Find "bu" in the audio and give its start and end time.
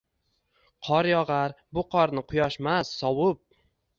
1.77-1.85